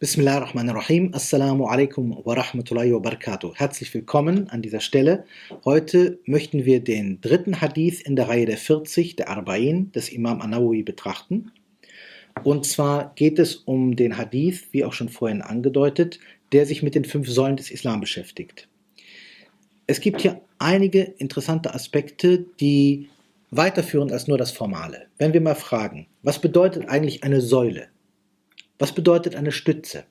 [0.00, 1.12] Bismillahirrahmanirrahim.
[1.12, 3.56] Assalamu alaikum wa rahmatullahi wa barakatuh.
[3.56, 5.24] Herzlich willkommen an dieser Stelle.
[5.64, 10.40] Heute möchten wir den dritten Hadith in der Reihe der 40, der Arba'in des Imam
[10.40, 11.50] Anawi betrachten.
[12.44, 16.20] Und zwar geht es um den Hadith, wie auch schon vorhin angedeutet,
[16.52, 18.68] der sich mit den fünf Säulen des Islam beschäftigt.
[19.88, 23.08] Es gibt hier einige interessante Aspekte, die
[23.50, 25.08] weiterführen als nur das Formale.
[25.18, 27.88] Wenn wir mal fragen, was bedeutet eigentlich eine Säule?
[28.78, 30.04] Was bedeutet eine Stütze?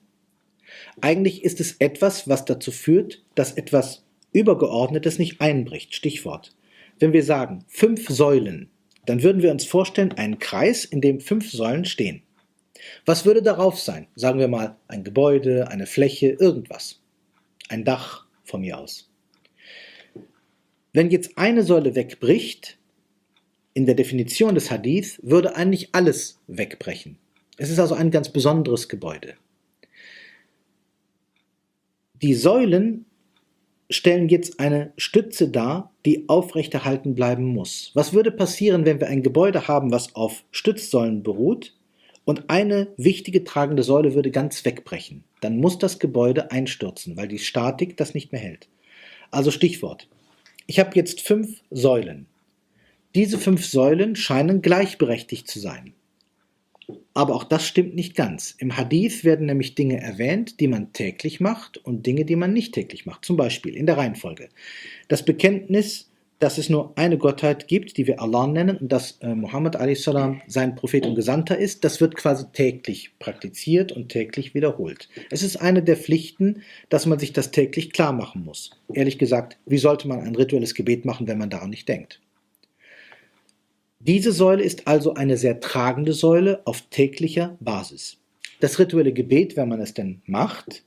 [1.02, 4.04] Eigentlich ist es etwas, was dazu führt, dass etwas
[4.34, 5.96] Übergeordnetes nicht einbricht.
[5.96, 6.56] Stichwort.
[7.00, 8.70] Wenn wir sagen fünf Säulen,
[9.06, 12.24] dann würden wir uns vorstellen einen Kreis, in dem fünf Säulen stehen.
[13.06, 14.08] Was würde darauf sein?
[14.16, 17.02] Sagen wir mal ein Gebäude, eine Fläche, irgendwas.
[17.70, 19.10] Ein Dach von mir aus.
[20.94, 22.78] Wenn jetzt eine Säule wegbricht,
[23.74, 27.18] in der Definition des Hadith würde eigentlich alles wegbrechen.
[27.58, 29.34] Es ist also ein ganz besonderes Gebäude.
[32.22, 33.06] Die Säulen
[33.90, 37.92] stellen jetzt eine Stütze dar, die aufrechterhalten bleiben muss.
[37.94, 41.76] Was würde passieren, wenn wir ein Gebäude haben, was auf Stützsäulen beruht
[42.26, 45.24] und eine wichtige tragende Säule würde ganz wegbrechen?
[45.42, 48.68] Dann muss das Gebäude einstürzen, weil die Statik das nicht mehr hält.
[49.32, 50.08] Also Stichwort.
[50.66, 52.28] Ich habe jetzt fünf Säulen.
[53.16, 55.94] Diese fünf Säulen scheinen gleichberechtigt zu sein.
[57.14, 58.56] Aber auch das stimmt nicht ganz.
[58.60, 62.74] Im Hadith werden nämlich Dinge erwähnt, die man täglich macht und Dinge, die man nicht
[62.74, 63.26] täglich macht.
[63.26, 64.50] Zum Beispiel in der Reihenfolge.
[65.08, 69.34] Das Bekenntnis, dass es nur eine Gottheit gibt, die wir Allah nennen und dass äh,
[69.34, 70.10] Muhammad a.s.
[70.48, 75.10] sein Prophet und Gesandter ist, das wird quasi täglich praktiziert und täglich wiederholt.
[75.32, 78.72] Es ist eine der Pflichten, dass man sich das täglich klar machen muss.
[78.94, 82.22] Ehrlich gesagt, wie sollte man ein rituelles Gebet machen, wenn man daran nicht denkt?
[84.00, 88.18] Diese Säule ist also eine sehr tragende Säule auf täglicher Basis.
[88.60, 90.84] Das rituelle Gebet, wenn man es denn macht,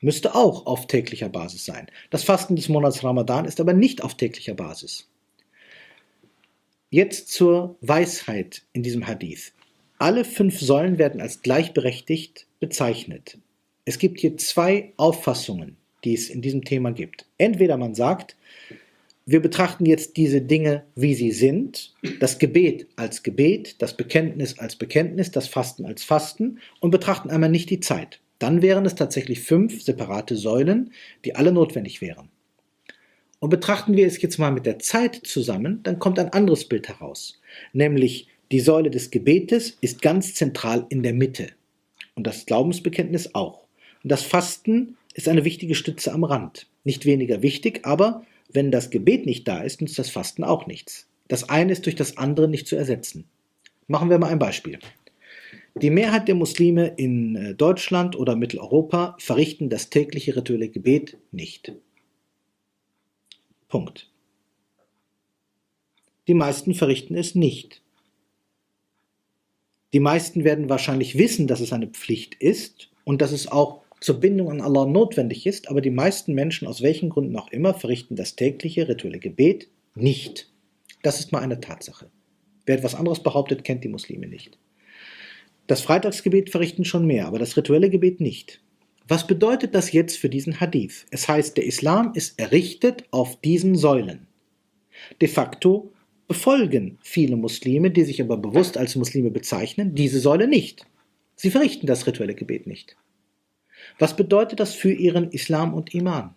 [0.00, 1.86] müsste auch auf täglicher Basis sein.
[2.10, 5.08] Das Fasten des Monats Ramadan ist aber nicht auf täglicher Basis.
[6.90, 9.52] Jetzt zur Weisheit in diesem Hadith.
[9.98, 13.38] Alle fünf Säulen werden als gleichberechtigt bezeichnet.
[13.84, 17.26] Es gibt hier zwei Auffassungen, die es in diesem Thema gibt.
[17.36, 18.36] Entweder man sagt,
[19.30, 24.76] wir betrachten jetzt diese Dinge, wie sie sind, das Gebet als Gebet, das Bekenntnis als
[24.76, 28.20] Bekenntnis, das Fasten als Fasten und betrachten einmal nicht die Zeit.
[28.38, 30.94] Dann wären es tatsächlich fünf separate Säulen,
[31.26, 32.30] die alle notwendig wären.
[33.38, 36.88] Und betrachten wir es jetzt mal mit der Zeit zusammen, dann kommt ein anderes Bild
[36.88, 37.38] heraus,
[37.74, 41.48] nämlich die Säule des Gebetes ist ganz zentral in der Mitte
[42.14, 43.66] und das Glaubensbekenntnis auch.
[44.02, 46.66] Und das Fasten ist eine wichtige Stütze am Rand.
[46.82, 51.08] Nicht weniger wichtig, aber wenn das Gebet nicht da ist, nützt das Fasten auch nichts.
[51.28, 53.28] Das eine ist durch das andere nicht zu ersetzen.
[53.86, 54.78] Machen wir mal ein Beispiel.
[55.74, 61.72] Die Mehrheit der Muslime in äh, Deutschland oder Mitteleuropa verrichten das tägliche rituelle Gebet nicht.
[63.68, 64.10] Punkt.
[66.26, 67.82] Die meisten verrichten es nicht.
[69.92, 74.20] Die meisten werden wahrscheinlich wissen, dass es eine Pflicht ist und dass es auch zur
[74.20, 78.16] Bindung an Allah notwendig ist, aber die meisten Menschen, aus welchen Gründen auch immer, verrichten
[78.16, 80.50] das tägliche rituelle Gebet nicht.
[81.02, 82.10] Das ist mal eine Tatsache.
[82.66, 84.58] Wer etwas anderes behauptet, kennt die Muslime nicht.
[85.66, 88.60] Das Freitagsgebet verrichten schon mehr, aber das rituelle Gebet nicht.
[89.06, 91.06] Was bedeutet das jetzt für diesen Hadith?
[91.10, 94.26] Es heißt, der Islam ist errichtet auf diesen Säulen.
[95.20, 95.92] De facto
[96.26, 100.86] befolgen viele Muslime, die sich aber bewusst als Muslime bezeichnen, diese Säule nicht.
[101.36, 102.96] Sie verrichten das rituelle Gebet nicht.
[103.98, 106.34] Was bedeutet das für ihren Islam und Iman?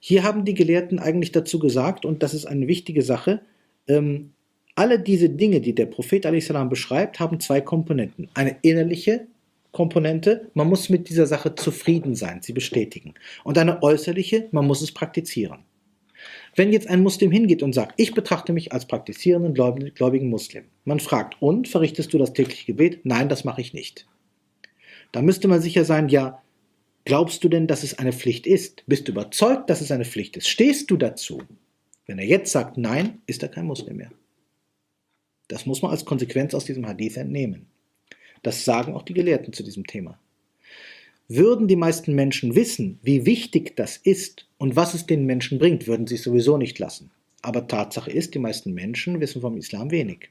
[0.00, 3.42] Hier haben die Gelehrten eigentlich dazu gesagt, und das ist eine wichtige Sache,
[3.86, 4.32] ähm,
[4.74, 6.52] alle diese Dinge, die der Prophet a.s.
[6.68, 8.28] beschreibt, haben zwei Komponenten.
[8.34, 9.26] Eine innerliche
[9.72, 13.14] Komponente, man muss mit dieser Sache zufrieden sein, sie bestätigen.
[13.44, 15.60] Und eine äußerliche, man muss es praktizieren.
[16.56, 21.00] Wenn jetzt ein Muslim hingeht und sagt, ich betrachte mich als praktizierenden gläubigen Muslim, man
[21.00, 23.00] fragt, und verrichtest du das tägliche Gebet?
[23.04, 24.06] Nein, das mache ich nicht.
[25.12, 26.42] Da müsste man sicher sein, ja,
[27.04, 28.84] glaubst du denn, dass es eine Pflicht ist?
[28.86, 30.48] Bist du überzeugt, dass es eine Pflicht ist?
[30.48, 31.42] Stehst du dazu?
[32.06, 34.10] Wenn er jetzt sagt nein, ist er kein Muslim mehr.
[35.48, 37.66] Das muss man als Konsequenz aus diesem Hadith entnehmen.
[38.42, 40.18] Das sagen auch die Gelehrten zu diesem Thema.
[41.28, 45.86] Würden die meisten Menschen wissen, wie wichtig das ist und was es den Menschen bringt,
[45.86, 47.10] würden sie es sowieso nicht lassen.
[47.42, 50.30] Aber Tatsache ist, die meisten Menschen wissen vom Islam wenig.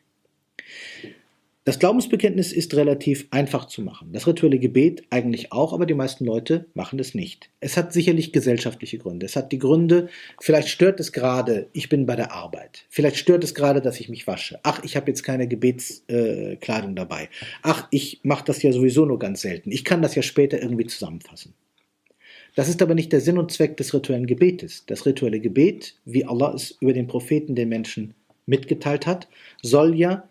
[1.65, 4.13] Das Glaubensbekenntnis ist relativ einfach zu machen.
[4.13, 7.49] Das rituelle Gebet eigentlich auch, aber die meisten Leute machen es nicht.
[7.59, 9.25] Es hat sicherlich gesellschaftliche Gründe.
[9.25, 10.07] Es hat die Gründe,
[10.39, 12.85] vielleicht stört es gerade, ich bin bei der Arbeit.
[12.89, 14.59] Vielleicht stört es gerade, dass ich mich wasche.
[14.63, 17.29] Ach, ich habe jetzt keine Gebetskleidung äh, dabei.
[17.61, 19.71] Ach, ich mache das ja sowieso nur ganz selten.
[19.71, 21.53] Ich kann das ja später irgendwie zusammenfassen.
[22.55, 24.85] Das ist aber nicht der Sinn und Zweck des rituellen Gebetes.
[24.87, 28.15] Das rituelle Gebet, wie Allah es über den Propheten den Menschen
[28.45, 29.27] mitgeteilt hat,
[29.61, 30.28] soll ja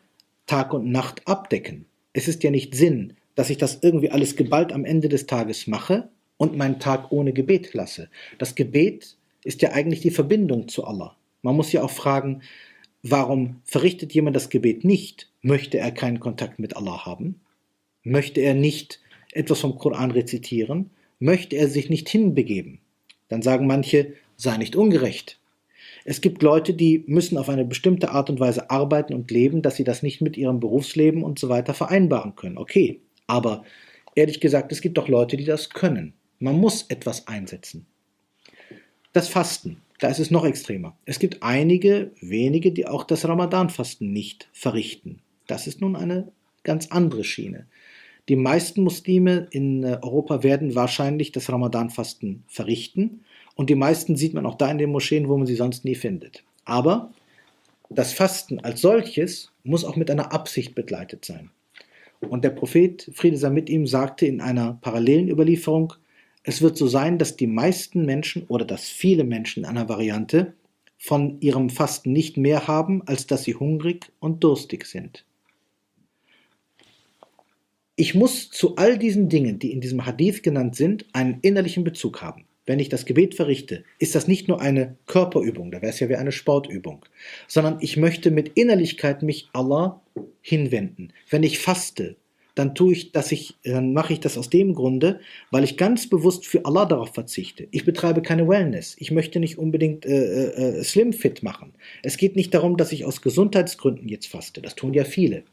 [0.48, 1.86] Tag und Nacht abdecken.
[2.12, 5.68] Es ist ja nicht Sinn, dass ich das irgendwie alles geballt am Ende des Tages
[5.68, 6.08] mache
[6.38, 8.10] und meinen Tag ohne Gebet lasse.
[8.38, 11.16] Das Gebet ist ja eigentlich die Verbindung zu Allah.
[11.42, 12.42] Man muss ja auch fragen,
[13.02, 15.30] warum verrichtet jemand das Gebet nicht?
[15.42, 17.40] Möchte er keinen Kontakt mit Allah haben?
[18.02, 19.00] Möchte er nicht
[19.32, 20.90] etwas vom Koran rezitieren?
[21.20, 22.80] Möchte er sich nicht hinbegeben?
[23.28, 25.38] Dann sagen manche, sei nicht ungerecht.
[26.10, 29.76] Es gibt Leute, die müssen auf eine bestimmte Art und Weise arbeiten und leben, dass
[29.76, 32.56] sie das nicht mit ihrem Berufsleben und so weiter vereinbaren können.
[32.56, 33.62] Okay, aber
[34.14, 36.14] ehrlich gesagt, es gibt doch Leute, die das können.
[36.38, 37.84] Man muss etwas einsetzen.
[39.12, 40.96] Das Fasten, da ist es noch extremer.
[41.04, 45.20] Es gibt einige wenige, die auch das Ramadanfasten nicht verrichten.
[45.46, 46.32] Das ist nun eine
[46.64, 47.66] ganz andere Schiene.
[48.30, 53.24] Die meisten Muslime in äh, Europa werden wahrscheinlich das Ramadanfasten verrichten
[53.58, 55.96] und die meisten sieht man auch da in den Moscheen, wo man sie sonst nie
[55.96, 56.44] findet.
[56.64, 57.10] Aber
[57.90, 61.50] das Fasten als solches muss auch mit einer Absicht begleitet sein.
[62.20, 65.92] Und der Prophet, Friede sei mit ihm, sagte in einer parallelen Überlieferung,
[66.44, 70.54] es wird so sein, dass die meisten Menschen oder dass viele Menschen in einer Variante
[70.96, 75.24] von ihrem Fasten nicht mehr haben, als dass sie hungrig und durstig sind.
[77.96, 82.22] Ich muss zu all diesen Dingen, die in diesem Hadith genannt sind, einen innerlichen Bezug
[82.22, 86.00] haben wenn ich das Gebet verrichte, ist das nicht nur eine Körperübung, da wäre es
[86.00, 87.04] ja wie eine Sportübung,
[87.46, 90.02] sondern ich möchte mit Innerlichkeit mich Allah
[90.42, 91.14] hinwenden.
[91.30, 92.16] Wenn ich faste,
[92.54, 95.20] dann tue ich, dass ich, dann mache ich das aus dem Grunde,
[95.50, 97.68] weil ich ganz bewusst für Allah darauf verzichte.
[97.70, 98.96] Ich betreibe keine Wellness.
[98.98, 101.72] Ich möchte nicht unbedingt äh, äh, äh Slim Fit machen.
[102.02, 104.60] Es geht nicht darum, dass ich aus Gesundheitsgründen jetzt faste.
[104.60, 105.44] Das tun ja viele.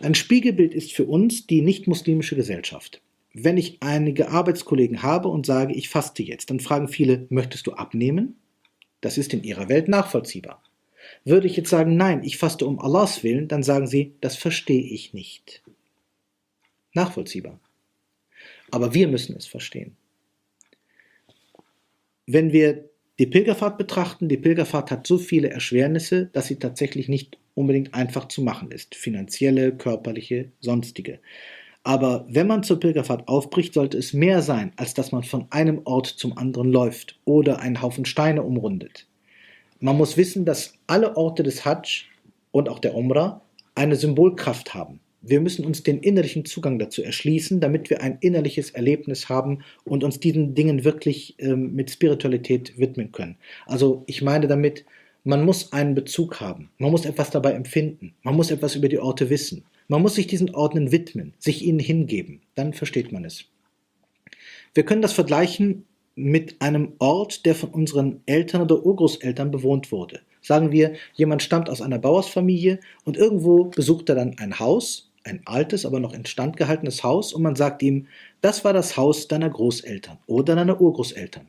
[0.00, 3.02] Ein Spiegelbild ist für uns die nicht-muslimische Gesellschaft
[3.38, 7.74] wenn ich einige Arbeitskollegen habe und sage, ich faste jetzt, dann fragen viele, möchtest du
[7.74, 8.36] abnehmen?
[9.02, 10.62] Das ist in ihrer Welt nachvollziehbar.
[11.24, 14.82] Würde ich jetzt sagen, nein, ich faste um Allahs Willen, dann sagen sie, das verstehe
[14.82, 15.62] ich nicht.
[16.94, 17.60] Nachvollziehbar.
[18.70, 19.96] Aber wir müssen es verstehen.
[22.26, 22.88] Wenn wir
[23.18, 28.28] die Pilgerfahrt betrachten, die Pilgerfahrt hat so viele Erschwernisse, dass sie tatsächlich nicht unbedingt einfach
[28.28, 28.94] zu machen ist.
[28.94, 31.20] Finanzielle, körperliche, sonstige.
[31.86, 35.82] Aber wenn man zur Pilgerfahrt aufbricht, sollte es mehr sein, als dass man von einem
[35.84, 39.06] Ort zum anderen läuft oder einen Haufen Steine umrundet.
[39.78, 42.06] Man muss wissen, dass alle Orte des Hajj
[42.50, 43.40] und auch der Umrah
[43.76, 44.98] eine Symbolkraft haben.
[45.22, 50.02] Wir müssen uns den innerlichen Zugang dazu erschließen, damit wir ein innerliches Erlebnis haben und
[50.02, 53.36] uns diesen Dingen wirklich ähm, mit Spiritualität widmen können.
[53.64, 54.84] Also ich meine damit,
[55.26, 59.00] man muss einen Bezug haben, man muss etwas dabei empfinden, man muss etwas über die
[59.00, 59.64] Orte wissen.
[59.88, 63.44] Man muss sich diesen Ordnen widmen, sich ihnen hingeben, dann versteht man es.
[64.74, 65.84] Wir können das vergleichen
[66.14, 70.20] mit einem Ort, der von unseren Eltern oder Urgroßeltern bewohnt wurde.
[70.42, 75.42] Sagen wir, jemand stammt aus einer Bauersfamilie und irgendwo besucht er dann ein Haus, ein
[75.44, 78.06] altes, aber noch instand gehaltenes Haus und man sagt ihm,
[78.40, 81.48] das war das Haus deiner Großeltern oder deiner Urgroßeltern.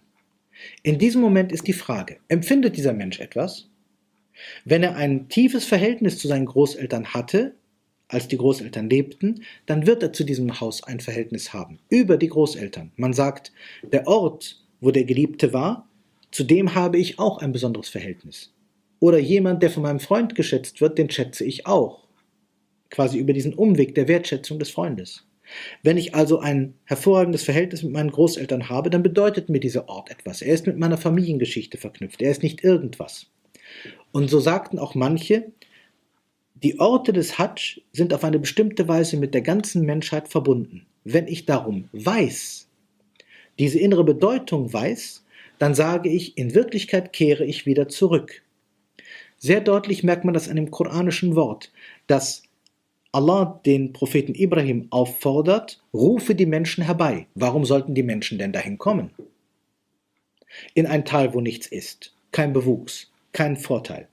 [0.83, 3.69] In diesem Moment ist die Frage, empfindet dieser Mensch etwas?
[4.65, 7.55] Wenn er ein tiefes Verhältnis zu seinen Großeltern hatte,
[8.07, 12.29] als die Großeltern lebten, dann wird er zu diesem Haus ein Verhältnis haben, über die
[12.29, 12.91] Großeltern.
[12.95, 13.51] Man sagt,
[13.91, 15.87] der Ort, wo der Geliebte war,
[16.31, 18.53] zu dem habe ich auch ein besonderes Verhältnis.
[18.99, 22.07] Oder jemand, der von meinem Freund geschätzt wird, den schätze ich auch.
[22.89, 25.26] Quasi über diesen Umweg der Wertschätzung des Freundes.
[25.83, 30.09] Wenn ich also ein hervorragendes Verhältnis mit meinen Großeltern habe, dann bedeutet mir dieser Ort
[30.11, 30.41] etwas.
[30.41, 32.21] Er ist mit meiner Familiengeschichte verknüpft.
[32.21, 33.27] Er ist nicht irgendwas.
[34.11, 35.51] Und so sagten auch manche,
[36.63, 40.87] die Orte des Hadsch sind auf eine bestimmte Weise mit der ganzen Menschheit verbunden.
[41.03, 42.67] Wenn ich darum weiß,
[43.59, 45.23] diese innere Bedeutung weiß,
[45.59, 48.43] dann sage ich, in Wirklichkeit kehre ich wieder zurück.
[49.37, 51.71] Sehr deutlich merkt man das an dem koranischen Wort,
[52.07, 52.43] dass
[53.17, 57.25] Allah den Propheten Ibrahim auffordert, rufe die Menschen herbei.
[57.33, 59.09] Warum sollten die Menschen denn dahin kommen?
[60.75, 64.07] In ein Tal, wo nichts ist, kein Bewuchs, kein Vorteil.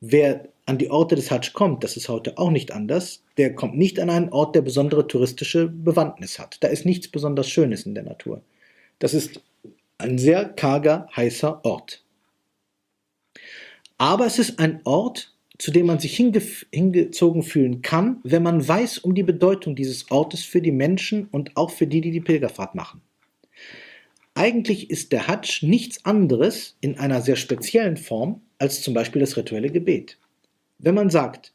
[0.00, 3.76] Wer an die Orte des Hadsch kommt, das ist heute auch nicht anders, der kommt
[3.76, 6.56] nicht an einen Ort, der besondere touristische Bewandtnis hat.
[6.64, 8.40] Da ist nichts besonders Schönes in der Natur.
[9.00, 9.42] Das ist
[9.98, 12.02] ein sehr karger, heißer Ort.
[13.98, 16.42] Aber es ist ein Ort, zu dem man sich hinge
[16.72, 21.56] hingezogen fühlen kann, wenn man weiß um die Bedeutung dieses Ortes für die Menschen und
[21.56, 23.00] auch für die, die die Pilgerfahrt machen.
[24.34, 29.36] Eigentlich ist der Hadsch nichts anderes in einer sehr speziellen Form als zum Beispiel das
[29.36, 30.18] rituelle Gebet.
[30.78, 31.52] Wenn man sagt,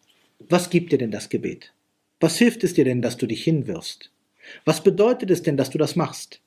[0.48, 1.74] was gibt dir denn das Gebet?
[2.22, 4.12] Was hilft es dir denn, dass du dich hinwirfst?
[4.64, 6.42] Was bedeutet es denn, dass du das machst?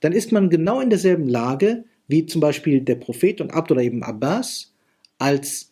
[0.00, 4.02] Dann ist man genau in derselben Lage wie zum Beispiel der Prophet und Abdullah ibn
[4.02, 4.72] Abbas,
[5.18, 5.69] als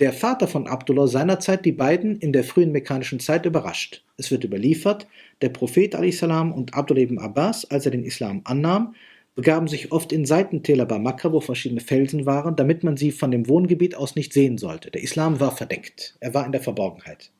[0.00, 4.02] der Vater von Abdullah seinerzeit die beiden in der frühen mekkanischen Zeit überrascht.
[4.16, 5.06] Es wird überliefert,
[5.42, 8.94] der Prophet salam und Abdullah ibn Abbas, als er den Islam annahm,
[9.34, 13.30] begaben sich oft in Seitentäler bei Makkah, wo verschiedene Felsen waren, damit man sie von
[13.30, 14.90] dem Wohngebiet aus nicht sehen sollte.
[14.90, 17.30] Der Islam war verdeckt, er war in der Verborgenheit.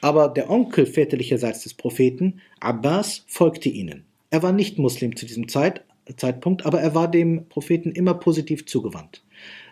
[0.00, 4.04] Aber der Onkel väterlicherseits des Propheten, Abbas, folgte ihnen.
[4.30, 5.82] Er war nicht Muslim zu diesem Zeit,
[6.16, 9.22] Zeitpunkt, aber er war dem Propheten immer positiv zugewandt.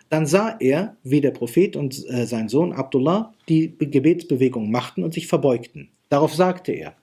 [0.09, 5.13] Dann sah er, wie der Prophet und äh, sein Sohn Abdullah die Gebetsbewegung machten und
[5.13, 5.89] sich verbeugten.
[6.09, 6.95] Darauf sagte er,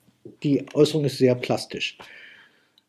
[0.42, 1.98] die Äußerung ist sehr plastisch,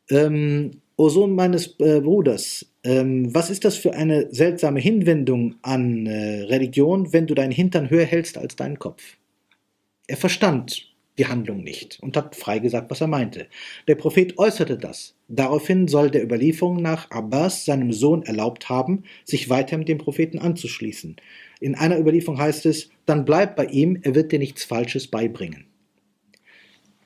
[0.09, 6.05] ähm, O Sohn meines äh, Bruders, ähm, was ist das für eine seltsame Hinwendung an
[6.05, 9.01] äh, Religion, wenn du deinen Hintern höher hältst als deinen Kopf?
[10.05, 13.47] Er verstand die Handlung nicht und hat frei gesagt, was er meinte.
[13.87, 15.15] Der Prophet äußerte das.
[15.27, 20.39] Daraufhin soll der Überlieferung nach Abbas seinem Sohn erlaubt haben, sich weiter mit dem Propheten
[20.39, 21.15] anzuschließen.
[21.59, 25.65] In einer Überlieferung heißt es, dann bleib bei ihm, er wird dir nichts Falsches beibringen.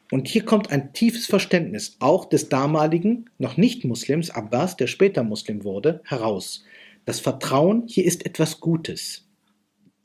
[0.10, 5.24] Und hier kommt ein tiefes Verständnis auch des damaligen, noch nicht Muslims, Abbas, der später
[5.24, 6.64] Muslim wurde, heraus.
[7.06, 9.27] Das Vertrauen, hier ist etwas Gutes.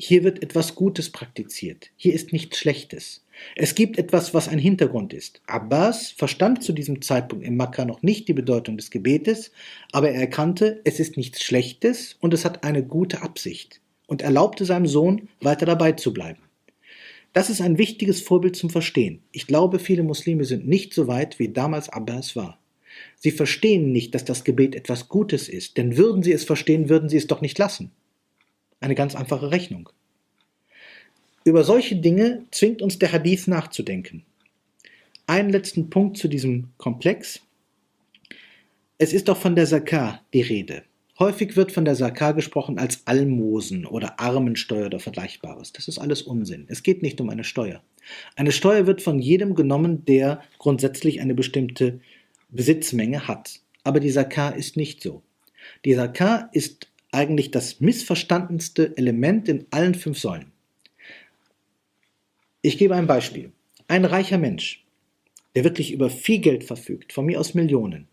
[0.05, 1.91] Hier wird etwas Gutes praktiziert.
[1.95, 3.25] Hier ist nichts Schlechtes.
[3.55, 5.41] Es gibt etwas, was ein Hintergrund ist.
[5.47, 9.53] Abbas verstand zu diesem Zeitpunkt in Makkah noch nicht die Bedeutung des Gebetes,
[9.93, 14.65] aber er erkannte, es ist nichts Schlechtes und es hat eine gute Absicht und erlaubte
[14.65, 16.43] seinem Sohn, weiter dabei zu bleiben.
[17.33, 19.23] Das ist ein wichtiges Vorbild zum Verstehen.
[19.31, 22.59] Ich glaube, viele Muslime sind nicht so weit, wie damals Abbas war.
[23.15, 27.09] Sie verstehen nicht, dass das Gebet etwas Gutes ist, denn würden sie es verstehen, würden
[27.09, 27.93] sie es doch nicht lassen.
[28.83, 29.89] Eine ganz einfache Rechnung.
[31.45, 34.25] Über solche Dinge zwingt uns der Hadith nachzudenken.
[35.27, 37.41] Einen letzten Punkt zu diesem Komplex.
[38.99, 40.83] Es ist doch von der Zakah die Rede.
[41.19, 45.73] Häufig wird von der Sakar gesprochen als Almosen oder Armensteuer oder Vergleichbares.
[45.73, 46.65] Das ist alles Unsinn.
[46.69, 47.83] Es geht nicht um eine Steuer.
[48.35, 52.01] Eine Steuer wird von jedem genommen, der grundsätzlich eine bestimmte
[52.49, 53.61] Besitzmenge hat.
[53.85, 55.23] Aber die Sakar ist nicht so.
[55.85, 60.51] Die Sakar ist eigentlich das missverstandenste Element in allen fünf Säulen.
[62.63, 63.53] Ich gebe ein Beispiel.
[63.87, 64.85] Ein reicher Mensch,
[65.55, 68.09] der wirklich über viel Geld verfügt, von mir aus Millionen,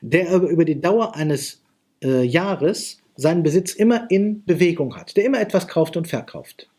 [0.00, 1.62] der aber über die Dauer eines
[2.02, 6.70] äh, Jahres seinen Besitz immer in Bewegung hat, der immer etwas kauft und verkauft,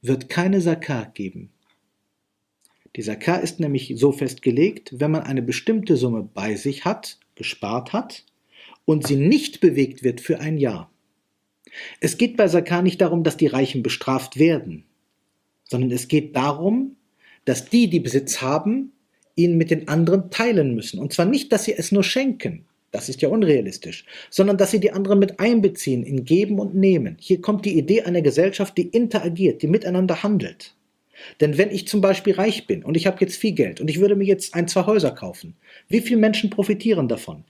[0.00, 1.50] wird keine Zakat geben.
[2.96, 7.92] Die Zakat ist nämlich so festgelegt, wenn man eine bestimmte Summe bei sich hat, gespart
[7.92, 8.24] hat
[8.84, 10.90] und sie nicht bewegt wird für ein Jahr.
[12.00, 14.84] Es geht bei Zakat nicht darum, dass die Reichen bestraft werden,
[15.64, 16.96] sondern es geht darum,
[17.44, 18.92] dass die, die Besitz haben,
[19.36, 20.98] ihn mit den anderen teilen müssen.
[20.98, 24.80] Und zwar nicht, dass sie es nur schenken, das ist ja unrealistisch, sondern dass sie
[24.80, 27.16] die anderen mit einbeziehen in Geben und Nehmen.
[27.20, 30.74] Hier kommt die Idee einer Gesellschaft, die interagiert, die miteinander handelt.
[31.40, 34.00] Denn wenn ich zum Beispiel reich bin und ich habe jetzt viel Geld und ich
[34.00, 35.54] würde mir jetzt ein, zwei Häuser kaufen,
[35.88, 37.44] wie viele Menschen profitieren davon?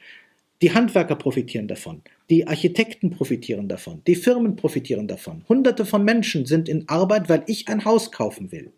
[0.62, 5.42] Die Handwerker profitieren davon, die Architekten profitieren davon, die Firmen profitieren davon.
[5.48, 8.70] Hunderte von Menschen sind in Arbeit, weil ich ein Haus kaufen will.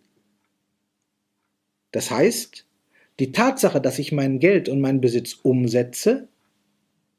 [1.91, 2.65] Das heißt,
[3.19, 6.29] die Tatsache, dass ich mein Geld und meinen Besitz umsetze,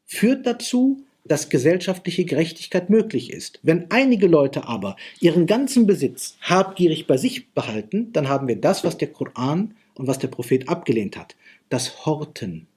[0.06, 3.60] führt dazu, dass gesellschaftliche Gerechtigkeit möglich ist.
[3.64, 8.84] Wenn einige Leute aber ihren ganzen Besitz habgierig bei sich behalten, dann haben wir das,
[8.84, 11.36] was der Koran und was der Prophet abgelehnt hat,
[11.70, 12.68] das Horten.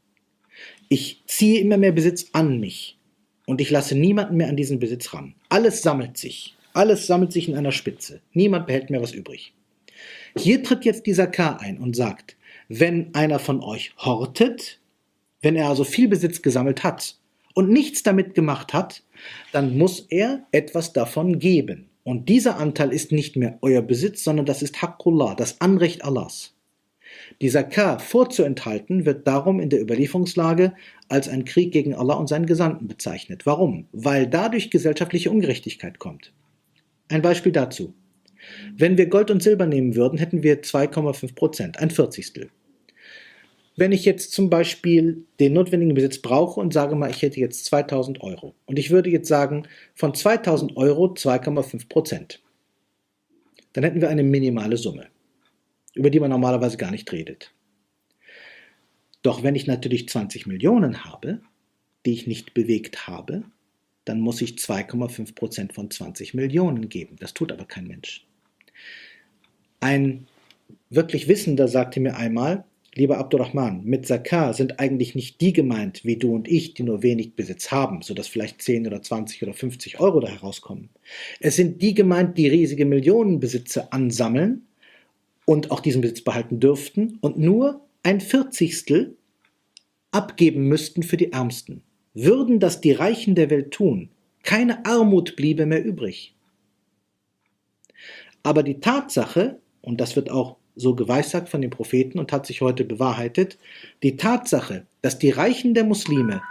[0.88, 2.98] Ich ziehe immer mehr Besitz an mich
[3.46, 5.34] und ich lasse niemanden mehr an diesen Besitz ran.
[5.48, 6.54] Alles sammelt sich.
[6.74, 8.20] Alles sammelt sich in einer Spitze.
[8.32, 9.54] Niemand behält mehr was übrig.
[10.36, 12.36] Hier tritt jetzt dieser K ein und sagt,
[12.68, 14.80] wenn einer von euch hortet,
[15.40, 17.16] wenn er also viel Besitz gesammelt hat
[17.54, 19.02] und nichts damit gemacht hat,
[19.52, 21.88] dann muss er etwas davon geben.
[22.04, 26.55] Und dieser Anteil ist nicht mehr euer Besitz, sondern das ist Haqqullah, das Anrecht Allahs.
[27.40, 30.74] Dieser K vorzuenthalten wird darum in der Überlieferungslage
[31.08, 33.46] als ein Krieg gegen Allah und seinen Gesandten bezeichnet.
[33.46, 33.86] Warum?
[33.92, 36.32] Weil dadurch gesellschaftliche Ungerechtigkeit kommt.
[37.08, 37.94] Ein Beispiel dazu.
[38.76, 42.50] Wenn wir Gold und Silber nehmen würden, hätten wir 2,5 Prozent, ein Vierzigstel.
[43.76, 47.66] Wenn ich jetzt zum Beispiel den notwendigen Besitz brauche und sage mal, ich hätte jetzt
[47.66, 52.42] 2000 Euro und ich würde jetzt sagen, von 2000 Euro 2,5 Prozent.
[53.74, 55.08] dann hätten wir eine minimale Summe,
[55.96, 57.52] über die man normalerweise gar nicht redet.
[59.22, 61.40] Doch wenn ich natürlich 20 Millionen habe,
[62.04, 63.42] die ich nicht bewegt habe,
[64.04, 67.16] dann muss ich 2,5% von 20 Millionen geben.
[67.18, 68.24] Das tut aber kein Mensch.
[69.80, 70.28] Ein
[70.90, 76.16] wirklich Wissender sagte mir einmal, lieber Abdurrahman, mit Zakar sind eigentlich nicht die gemeint, wie
[76.16, 79.98] du und ich, die nur wenig Besitz haben, sodass vielleicht 10 oder 20 oder 50
[79.98, 80.90] Euro da herauskommen.
[81.40, 84.65] Es sind die gemeint, die riesige Millionenbesitze ansammeln
[85.46, 89.16] und auch diesen Besitz behalten dürften und nur ein Vierzigstel
[90.10, 91.82] abgeben müssten für die Ärmsten.
[92.12, 94.10] Würden das die Reichen der Welt tun,
[94.42, 96.34] keine Armut bliebe mehr übrig.
[98.42, 102.60] Aber die Tatsache, und das wird auch so geweissagt von den Propheten und hat sich
[102.60, 103.58] heute bewahrheitet,
[104.02, 106.42] die Tatsache, dass die Reichen der Muslime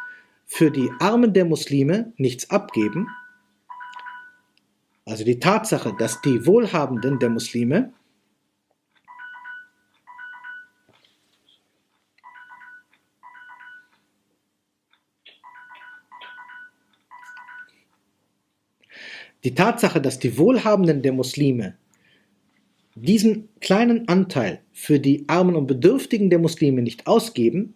[0.45, 3.07] für die Armen der Muslime nichts abgeben,
[5.05, 7.93] also die Tatsache, dass die Wohlhabenden der Muslime
[19.45, 21.75] Die Tatsache, dass die Wohlhabenden der Muslime
[22.95, 27.75] diesen kleinen Anteil für die Armen und Bedürftigen der Muslime nicht ausgeben,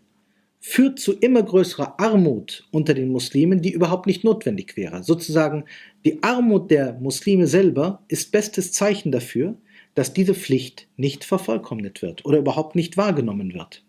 [0.59, 5.03] führt zu immer größerer Armut unter den Muslimen, die überhaupt nicht notwendig wäre.
[5.03, 5.65] Sozusagen
[6.05, 9.55] die Armut der Muslime selber ist bestes Zeichen dafür,
[9.93, 13.83] dass diese Pflicht nicht vervollkommnet wird oder überhaupt nicht wahrgenommen wird.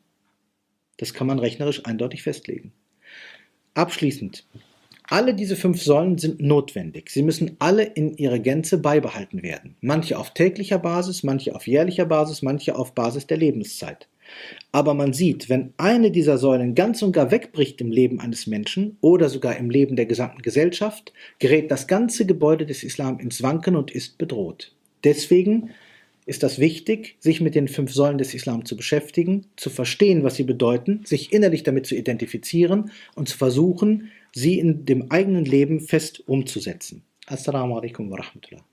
[0.98, 2.72] Das kann man rechnerisch eindeutig festlegen.
[3.72, 4.44] Abschließend
[5.10, 7.10] alle diese fünf Säulen sind notwendig.
[7.10, 9.74] Sie müssen alle in ihrer Gänze beibehalten werden.
[9.80, 14.06] Manche auf täglicher Basis, manche auf jährlicher Basis, manche auf Basis der Lebenszeit.
[14.70, 18.98] Aber man sieht, wenn eine dieser Säulen ganz und gar wegbricht im Leben eines Menschen
[19.00, 23.74] oder sogar im Leben der gesamten Gesellschaft, gerät das ganze Gebäude des Islam ins Wanken
[23.74, 24.72] und ist bedroht.
[25.02, 25.70] Deswegen
[26.24, 30.36] ist das wichtig, sich mit den fünf Säulen des Islam zu beschäftigen, zu verstehen, was
[30.36, 35.80] sie bedeuten, sich innerlich damit zu identifizieren und zu versuchen, sie in dem eigenen Leben
[35.80, 37.04] fest umzusetzen.
[37.26, 38.64] Assalamu alaikum wa rahmatullah.